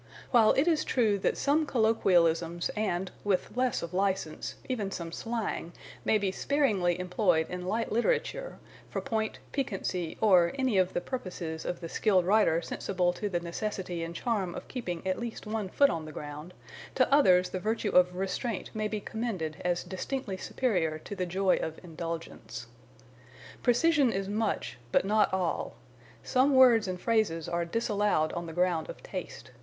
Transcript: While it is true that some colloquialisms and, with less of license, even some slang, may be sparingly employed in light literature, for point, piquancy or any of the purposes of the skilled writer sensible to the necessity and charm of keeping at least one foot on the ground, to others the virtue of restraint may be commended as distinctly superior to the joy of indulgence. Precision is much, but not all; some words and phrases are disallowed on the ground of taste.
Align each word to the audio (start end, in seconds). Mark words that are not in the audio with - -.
While 0.31 0.53
it 0.53 0.67
is 0.67 0.83
true 0.83 1.19
that 1.19 1.37
some 1.37 1.67
colloquialisms 1.67 2.69
and, 2.75 3.11
with 3.23 3.55
less 3.55 3.83
of 3.83 3.93
license, 3.93 4.55
even 4.67 4.89
some 4.89 5.11
slang, 5.11 5.73
may 6.03 6.17
be 6.17 6.31
sparingly 6.31 6.99
employed 6.99 7.47
in 7.51 7.67
light 7.67 7.91
literature, 7.91 8.57
for 8.89 8.99
point, 8.99 9.37
piquancy 9.51 10.17
or 10.19 10.53
any 10.57 10.79
of 10.79 10.93
the 10.93 11.01
purposes 11.01 11.65
of 11.65 11.81
the 11.81 11.87
skilled 11.87 12.25
writer 12.25 12.63
sensible 12.63 13.13
to 13.13 13.29
the 13.29 13.39
necessity 13.39 14.03
and 14.03 14.15
charm 14.15 14.55
of 14.55 14.67
keeping 14.67 15.05
at 15.07 15.19
least 15.19 15.45
one 15.45 15.69
foot 15.69 15.91
on 15.91 16.05
the 16.05 16.11
ground, 16.11 16.55
to 16.95 17.13
others 17.13 17.49
the 17.49 17.59
virtue 17.59 17.91
of 17.91 18.15
restraint 18.15 18.71
may 18.73 18.87
be 18.87 18.99
commended 18.99 19.57
as 19.63 19.83
distinctly 19.83 20.35
superior 20.35 20.97
to 20.97 21.15
the 21.15 21.27
joy 21.27 21.57
of 21.57 21.79
indulgence. 21.83 22.65
Precision 23.61 24.11
is 24.11 24.27
much, 24.27 24.79
but 24.91 25.05
not 25.05 25.31
all; 25.31 25.75
some 26.23 26.55
words 26.55 26.87
and 26.87 26.99
phrases 26.99 27.47
are 27.47 27.65
disallowed 27.65 28.33
on 28.33 28.47
the 28.47 28.51
ground 28.53 28.89
of 28.89 29.03
taste. 29.03 29.51